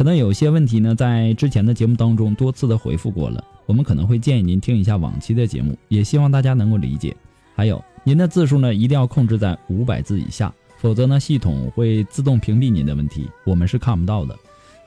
[0.00, 7.14] 可能有些问题呢，在之前的节目当中多次的回复过了，我们可能会建议您听一下往期的节目，也希望大家能够理解。
[7.54, 14.34] 还有，您的字数呢一定要控制在五百字以下，否则呢系统会自动屏蔽您的问题，我们是看不到的。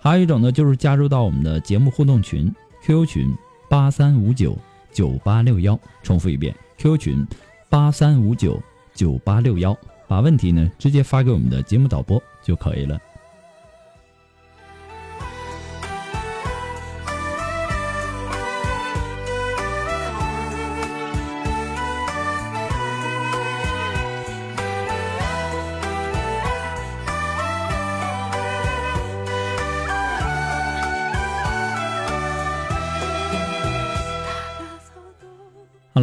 [0.01, 3.31] 还有一种呢，就是加入到我们的节目互动群，QQ 群
[3.69, 4.57] 八三五九
[4.91, 7.27] 九八六幺，重复一遍，QQ 群
[7.69, 8.59] 八三五九
[8.95, 9.77] 九八六幺，
[10.07, 12.99] 把问题呢直接发给我们的节目导播就可以了。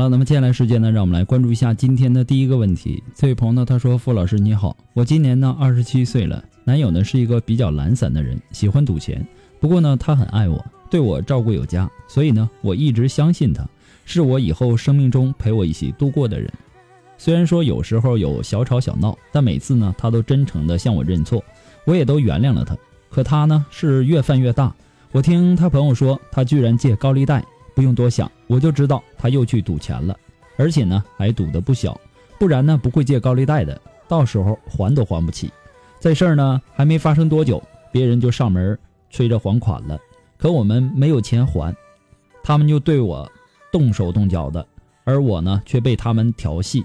[0.01, 3.03] 了，那么接下来时间呢，让我们来关注一下今天的第一个问题。
[3.15, 9.23] 这位朋友呢，他说：“傅老师你好，我今年呢二十七岁了，男友呢是一个比较懒散的人，喜欢赌钱。
[9.61, 13.63] 不过呢，他很爱我，对我照顾有加，所以呢，我一直相信他，
[14.07, 16.51] 是我以后生命中陪我一起度过的人。
[17.19, 21.45] 虽然说有时候有小吵小闹，但每次呢，他都真诚的向我认错，
[21.85, 22.75] 我也都原谅了他。
[23.11, 24.75] 可他呢是越犯越大。
[25.13, 27.45] 我听他朋友说，他居然借高利贷。”
[27.75, 30.17] 不用多想，我就知道他又去赌钱了，
[30.57, 31.99] 而且呢还赌的不小，
[32.39, 35.51] 不然呢不会借高利贷的，到时候还都还不起。
[35.99, 38.79] 这事儿呢还没发生多久，别人就上门
[39.11, 39.99] 催着还款了，
[40.39, 41.75] 可我们没有钱还，
[42.43, 43.31] 他们就对我
[43.71, 44.67] 动手动脚的，
[45.05, 46.85] 而我呢却被他们调戏，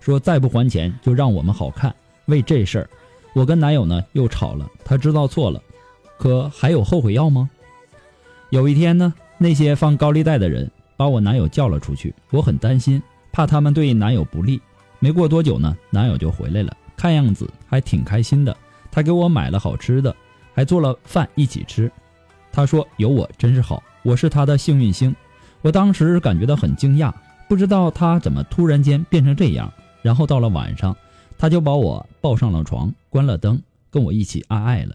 [0.00, 1.94] 说再不还钱就让我们好看。
[2.26, 2.90] 为这事儿，
[3.34, 5.62] 我跟男友呢又吵了，他知道错了，
[6.18, 7.48] 可还有后悔药吗？
[8.50, 9.12] 有一天呢。
[9.42, 13.02] 那些放高利贷的人把我男友叫了出去，我很担心，
[13.32, 14.60] 怕他们对男友不利。
[14.98, 18.54] 没过多久呢，男友就回来了，看样子还挺开心的。
[18.90, 20.14] 他给我买了好吃的，
[20.52, 21.90] 还做了饭一起吃。
[22.52, 25.16] 他说有我真是好，我是他的幸运星。
[25.62, 27.10] 我当时感觉到很惊讶，
[27.48, 29.72] 不知道他怎么突然间变成这样。
[30.02, 30.94] 然后到了晚上，
[31.38, 33.58] 他就把我抱上了床，关了灯，
[33.90, 34.94] 跟我一起爱爱了。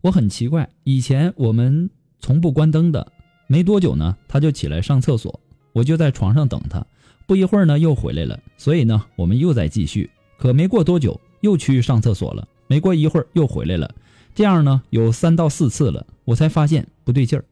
[0.00, 3.12] 我很奇怪，以前我们从不关灯的。
[3.46, 5.40] 没多久呢，他就起来上厕所，
[5.72, 6.84] 我就在床上等他。
[7.26, 10.08] 不一会儿呢，又回来了，所以呢，我们又在继续。
[10.38, 12.46] 可没过多久，又去上厕所了。
[12.66, 13.92] 没过一会儿，又回来了。
[14.34, 17.44] 这样呢，有三到四次了，我才发现不对劲儿。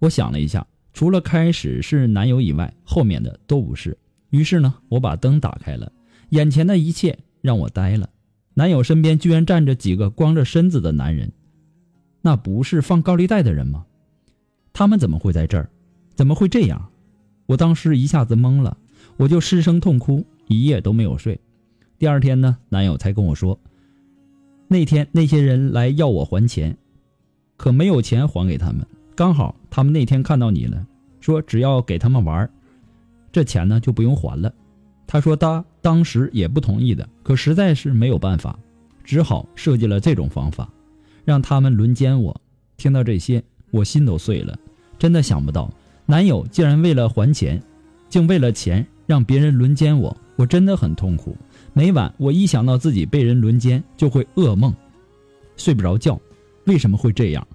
[0.00, 3.96] 我想了一下，除了开始是男友以外，后面的都不是。
[4.30, 5.90] 于是呢，我把灯打开了，
[6.30, 8.10] 眼前的一切让我呆了。
[8.54, 11.32] 男友身边居然站着几个光着身子的男人，
[12.22, 13.86] 那不是放高利贷的人吗？
[14.76, 15.70] 他们怎么会在这儿？
[16.14, 16.90] 怎么会这样？
[17.46, 18.76] 我当时一下子懵了，
[19.16, 21.40] 我就失声痛哭，一夜都没有睡。
[21.98, 23.58] 第二天呢，男友才跟我说，
[24.68, 26.76] 那天那些人来要我还钱，
[27.56, 28.86] 可没有钱还给他们。
[29.14, 30.86] 刚好他们那天看到你了，
[31.20, 32.46] 说只要给他们玩，
[33.32, 34.52] 这钱呢就不用还了。
[35.06, 38.58] 他说他当时也不同意的，可实在是没有办法，
[39.02, 40.70] 只好设计了这种方法，
[41.24, 42.38] 让他们轮奸我。
[42.76, 44.58] 听到这些，我心都碎了。
[44.98, 45.70] 真的想不到，
[46.06, 47.62] 男友竟然为了还钱，
[48.08, 51.36] 竟为了钱让别人轮奸我，我真的很痛苦。
[51.72, 54.74] 每晚我一想到自己被人轮奸，就会噩梦，
[55.56, 56.18] 睡不着觉。
[56.64, 57.46] 为什么会这样？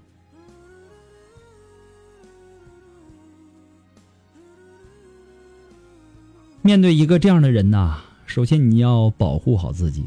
[6.62, 10.06] 面对一个这样的人呐，首先你要保护好自己，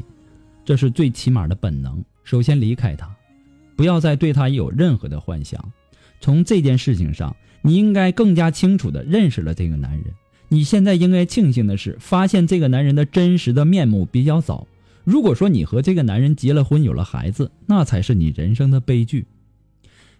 [0.63, 2.01] 这是最起码的本能。
[2.23, 3.13] 首先离开他，
[3.75, 5.61] 不要再对他有任何的幻想。
[6.19, 10.05] 从这件事情上，你应该更加清楚的认识了这个男人。
[10.47, 14.67] 你现在应该庆幸的是，发现这个男人的真实的面目比较早。
[15.03, 19.25] 如果说你和这个男人结了婚，有了孩子，那才是你人生的悲剧。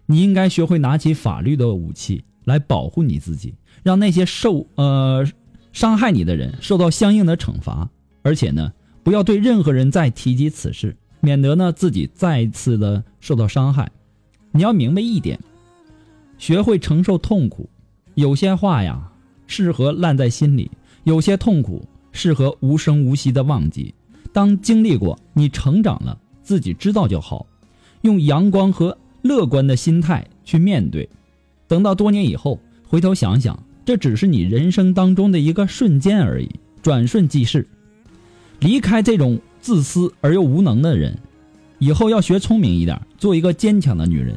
[0.06, 5.26] 你应该学会拿起法律的武器来保护你自己，让那些受呃
[5.72, 7.90] 伤害你的人受到相应的惩罚，
[8.22, 8.72] 而且呢，
[9.02, 13.90] 不要对任何人再提及此事，免得呢自己再次的受到伤害。
[14.52, 15.38] 你要明白一点，
[16.38, 17.68] 学会承受痛苦，
[18.14, 19.10] 有些话呀
[19.46, 20.70] 适合烂在心里，
[21.04, 23.94] 有些痛苦适合无声无息的忘记。
[24.32, 27.46] 当经历过，你成长了，自己知道就好，
[28.02, 31.08] 用阳光和乐观的心态去面对。
[31.66, 36.50] 等到多年以后回头想想，这只是你人生当中的一个瞬间而已，
[36.82, 37.66] 转瞬即逝。
[38.60, 41.18] 离开这种自私而又无能的人，
[41.78, 44.36] 以后要学聪明一点，做一个坚强的女人，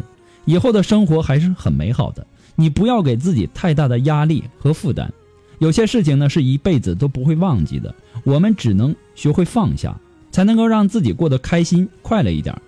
[0.50, 2.26] 以后的生活还是很美好的。
[2.56, 5.14] 你不要给自己太大的压力和负担。
[5.60, 7.94] 有些事情呢是一辈子都不会忘记的，
[8.24, 9.96] 我们只能学会放下，
[10.32, 12.60] 才能够让自己过得开心快乐一点。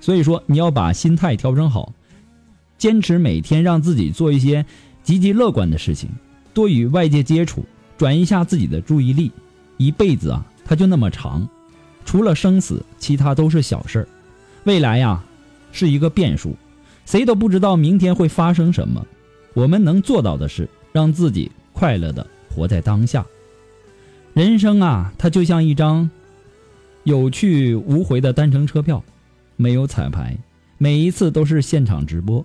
[0.00, 1.92] 所以说，你要把心态调整好，
[2.78, 4.64] 坚持每天让自己做一些
[5.02, 6.08] 积极乐观的事情，
[6.54, 7.64] 多与外界接触，
[7.96, 9.32] 转移一下自己的注意力。
[9.76, 11.48] 一辈子啊，它就那么长，
[12.04, 14.08] 除了生死，其他都是小事儿。
[14.62, 15.20] 未来呀，
[15.72, 16.54] 是一个变数，
[17.08, 19.06] 谁都不知道明天会发生什么。
[19.54, 21.50] 我们能做到的是让自己。
[21.72, 23.24] 快乐的活在当下，
[24.34, 26.10] 人生啊，它就像一张
[27.04, 29.00] 有去无回的单程车票，
[29.54, 30.36] 没有彩排，
[30.76, 32.44] 每一次都是现场直播，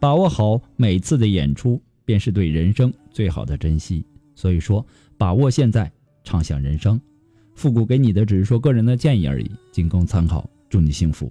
[0.00, 4.04] 把握好每次的演出，便是对人生最好的珍惜。
[4.34, 4.84] 所以说，
[5.16, 5.88] 把握现在，
[6.24, 7.00] 畅想人生。
[7.54, 10.50] 复古给你的只是说个人的建议而已，仅供参考。
[10.68, 11.30] 祝你幸福。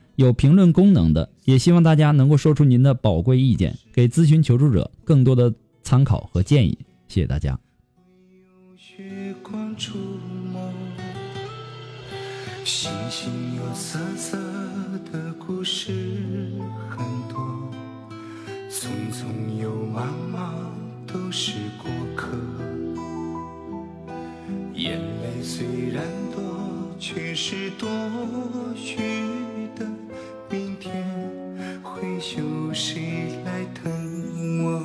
[0.15, 5.53] 有评论功能的，也希望大家能够说出您的宝贵意见，给咨询求助者更多的
[5.83, 6.77] 参考和建议。
[7.07, 7.57] 谢谢大家。
[12.63, 14.37] 星星有色色
[15.11, 15.91] 的故事
[16.89, 17.39] 很多，
[18.69, 20.53] 匆匆又忙忙
[21.07, 22.27] 都是过客。
[24.75, 26.41] 眼泪虽然多，
[26.99, 27.89] 却是多
[28.75, 29.40] 余。
[30.81, 30.91] 天
[31.83, 32.41] 会休
[32.73, 32.99] 息
[33.45, 34.81] 来疼我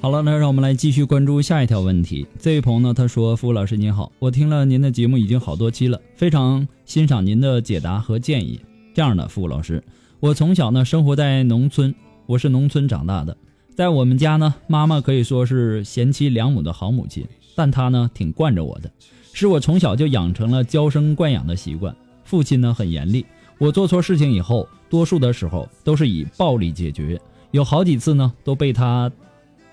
[0.00, 2.26] 好了，那让我们来继续关注下一条问题。
[2.40, 8.60] 这位朋友呢，他说：“付老师您好，我听了您的节目已经好多期了，非常欣赏您的解答和建议。
[8.92, 9.80] 这样的，付老师，
[10.18, 11.94] 我从小呢生活在农村，
[12.26, 13.36] 我是农村长大的，
[13.76, 17.24] 在我们家呢，妈妈可以说是贤妻良母的好母亲，
[17.54, 18.90] 但她呢挺惯着我的，
[19.32, 21.94] 使我从小就养成了娇生惯养的习惯。
[22.24, 23.24] 父亲呢很严厉，
[23.58, 27.20] 我做错事情以后，多数的时候都是以暴力解决，
[27.50, 29.10] 有好几次呢都被他。”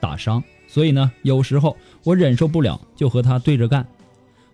[0.02, 3.86] 打伤，所以呢，有时候我忍受不了，就和他对着干。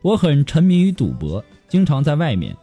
[0.02, 2.54] 我很沉迷于赌博，经常在外面。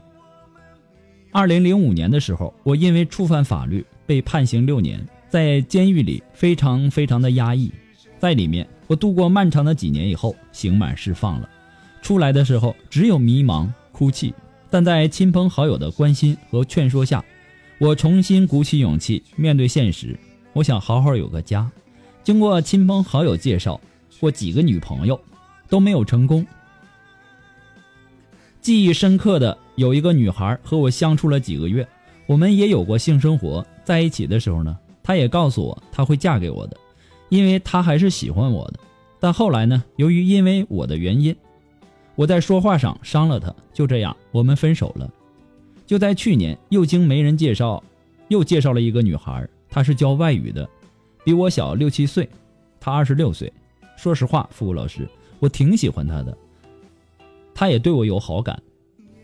[1.32, 7.72] 二零零五年的时候，我因为触犯法律被判刑六年，在监狱里非常非常的压抑。
[8.18, 11.48] 在里面，我度过漫长的几年以后，刑满释放了。
[12.02, 14.34] 出来的时候，只有迷茫、哭泣，
[14.74, 17.24] 但在亲朋好友的关心和劝说下，
[17.78, 20.18] 我重新鼓起勇气面对现实。
[20.52, 21.70] 我想好好有个家。
[22.24, 23.80] 经过亲朋好友介绍，
[24.18, 25.20] 过几个女朋友，
[25.68, 26.44] 都没有成功。
[28.60, 31.86] 记忆深刻的有一个女孩和我相处了几个月，
[32.26, 33.64] 我们也有过性生活。
[33.84, 36.76] 在一起的时候呢，她也告诉我她会嫁给我的，
[37.28, 38.80] 因为她还是喜欢我的。
[39.20, 41.36] 但后来呢，由于因为我的原因，
[42.16, 45.10] 我在说话上伤了她，就这样我们分手了。
[45.86, 47.82] 就在去年，又经媒人介绍，
[48.28, 50.68] 又介绍了一个女孩，她是教外语的。
[51.24, 52.28] 比我小六七岁，
[52.78, 53.52] 她二十六岁。
[53.96, 56.36] 说实话，付老师，我挺喜欢她的，
[57.54, 58.62] 她也对我有好感，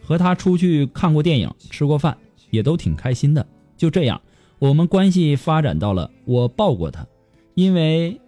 [0.02, 2.16] 和她出去看过电影，吃过饭，
[2.50, 3.46] 也都挺开心的。
[3.76, 4.20] 就这样，
[4.58, 7.06] 我们关系发展到了我抱过她，
[7.54, 8.20] 因为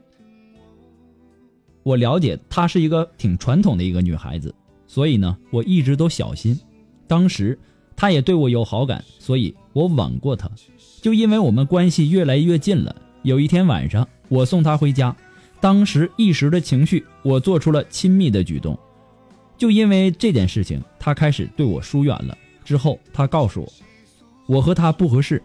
[1.82, 4.54] 我了解她是一个挺传统的一个女孩子，
[4.86, 6.58] 所以呢，我一直都小心。
[7.06, 7.58] 当时
[7.96, 10.50] 她也对我有好感，所以我吻过她。
[11.00, 15.14] 就因为我们关系越来越近了，有一天晚上我送她回家，
[15.60, 18.78] 当时一时的情绪，我做出了亲密的举动。
[19.58, 22.36] 就因为这件事情，她开始对我疏远了。
[22.64, 23.72] 之后她告诉我，
[24.46, 25.42] 我和她不合适。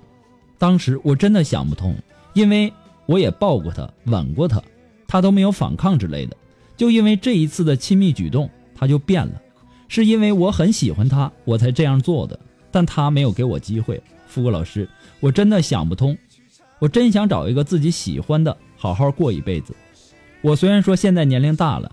[0.59, 1.95] 当时我真的想不通，
[2.33, 2.71] 因为
[3.05, 4.61] 我也抱过她，吻过她，
[5.07, 6.35] 他都没有反抗之类的。
[6.75, 9.41] 就因为这一次的亲密举动，他就变了。
[9.87, 12.39] 是因为我很喜欢他，我才这样做的。
[12.69, 14.01] 但他没有给我机会。
[14.27, 14.87] 富国老师。
[15.19, 16.15] 我真的想不通，
[16.77, 19.75] 我真想找一个自己喜欢的，好好过一辈子。
[20.41, 21.91] 我虽然说现在年龄大了，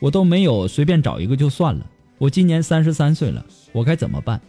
[0.00, 1.86] 我都没有随便找一个就算了。
[2.18, 4.40] 我今年三十三岁了，我该怎么办？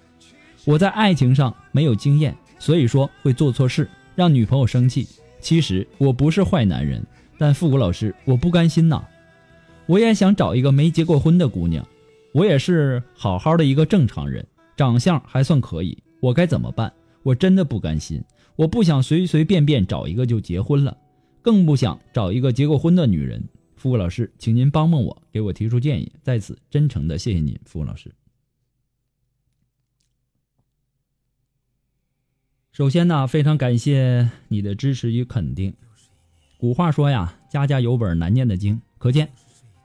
[0.63, 5.07] 我在爱情上没有经验，所以说会做错事，让女朋友生气。
[5.39, 7.05] 其实我不是坏男人，
[7.37, 9.05] 但复古老师，我不甘心呐。
[9.87, 11.87] 我也想找一个没结过婚的姑娘，
[12.31, 16.91] 我也是好好的一个正常人，长相还算可以，我该怎么办？
[17.23, 18.23] 我真的不甘心，
[18.55, 20.97] 我不想随随便便找一个就结婚了，
[21.41, 23.43] 更不想找一个结过婚的女人。
[23.75, 26.11] 付顾老师，请您帮帮我，给我提出建议。
[26.23, 28.11] 在此真诚的谢谢您，付顾老师。
[32.71, 35.75] 首先呢，非常感谢你的支持与肯定。
[36.65, 39.29] 古话说呀，家家有本难念的经，可见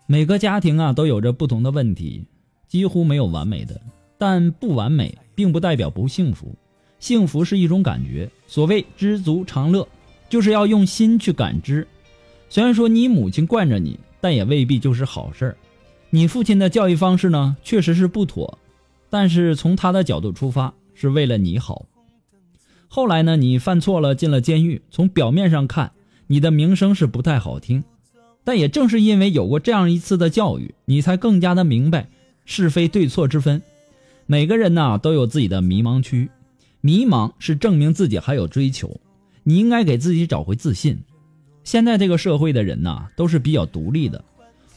[0.07, 2.25] 每个家庭啊都有着不同的问题，
[2.69, 3.79] 几乎没有完美的。
[4.17, 6.57] 但不完美，并不代表不幸福。
[6.99, 9.87] 幸福是一种感觉，所谓知足常乐，
[10.31, 11.87] 就是要用心去感知。
[12.49, 15.57] 虽然说你母亲惯着你，但也未必就是好事儿。
[16.09, 18.59] 你父亲的教育方式呢，确实是不妥，
[19.11, 21.85] 但是从他的角度出发，是为了你好。
[22.89, 24.81] 后来呢，你犯错了，进了监狱。
[24.91, 25.93] 从表面上看，
[26.33, 27.83] 你的名声是不太好听，
[28.45, 32.09] 但也正是因为有过这样一次的教育，你才更加的明白
[32.45, 33.61] 是非对错之分。
[34.27, 36.31] 每个人呢，都有自己的迷茫区。
[36.83, 39.01] 迷茫是证明自己还有追求，
[39.43, 40.97] 你应该给自己找回自信。
[41.65, 44.25] 现在这个社会的人呐，都是比较独立的，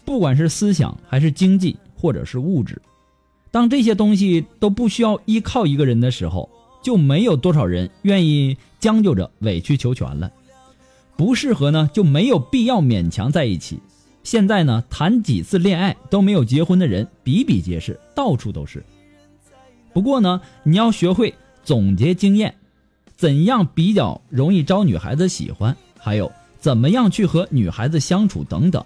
[0.04, 2.82] 不管是思想还是经济或者是物质，
[3.52, 6.50] 当这些东西都不需要依靠一个人的时候，
[6.82, 10.32] 就没有多少人愿意将就着委曲求全了。
[11.16, 13.80] 不适合呢，就没有必要勉强在一起。
[14.24, 18.84] 现在呢，谈几次恋爱都没有结婚的人比比皆是，到处都是。
[19.94, 21.34] 不过呢，你要学会。
[21.66, 22.56] 总结经验，
[23.16, 25.74] 怎样比较容易招女孩子喜欢？
[25.98, 26.30] 还有
[26.60, 28.84] 怎么样去和女孩子相处等等。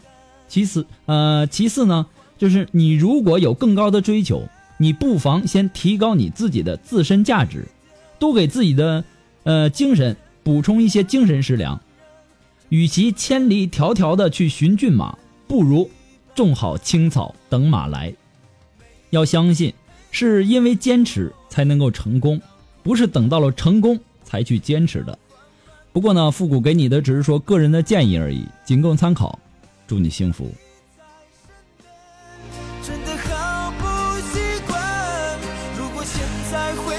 [0.48, 2.06] 其次，呃，其次呢，
[2.38, 7.66] 就是你如果有更高的追求，你不妨先提高你自己的自身价值，
[8.20, 9.04] 多给自己的
[9.42, 11.82] 呃精神补充一些精神食粮。
[12.70, 15.90] 与其千里迢迢的去寻骏马，不如
[16.36, 18.14] 种好青草等马来。
[19.10, 19.74] 要相信，
[20.12, 22.42] 是因为坚持才能够成功。
[22.84, 25.20] 不是等到了成功才去坚持的。
[25.92, 29.38] 不过呢，复古给你的只是说个人的建议而已，仅供参考。
[29.86, 30.50] 祝你幸福。
[32.82, 33.86] 真的好不
[34.28, 35.40] 习惯。
[35.78, 36.96] 如果现在回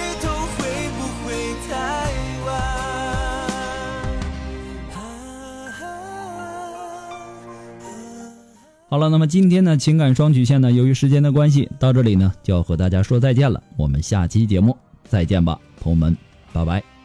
[8.90, 13.62] 好了，那么今天的情感双曲线呢，由于时间的关系，到这里呢就要和大家说再见了。
[13.76, 15.60] 我们下期节目再见吧。
[15.78, 16.16] 朋友们，
[16.54, 16.97] 拜拜。